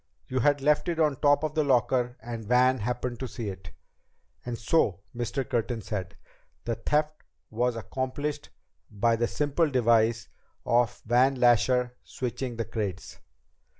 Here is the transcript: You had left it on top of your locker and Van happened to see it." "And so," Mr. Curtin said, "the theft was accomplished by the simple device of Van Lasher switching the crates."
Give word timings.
You 0.27 0.39
had 0.39 0.61
left 0.63 0.89
it 0.89 0.99
on 0.99 1.17
top 1.17 1.43
of 1.43 1.55
your 1.55 1.65
locker 1.65 2.17
and 2.23 2.43
Van 2.47 2.79
happened 2.79 3.19
to 3.19 3.27
see 3.27 3.49
it." 3.49 3.69
"And 4.43 4.57
so," 4.57 5.01
Mr. 5.15 5.47
Curtin 5.47 5.83
said, 5.83 6.17
"the 6.63 6.73
theft 6.73 7.21
was 7.51 7.75
accomplished 7.75 8.49
by 8.89 9.15
the 9.15 9.27
simple 9.27 9.69
device 9.69 10.27
of 10.65 11.03
Van 11.05 11.35
Lasher 11.35 11.97
switching 12.03 12.55
the 12.55 12.65
crates." 12.65 13.19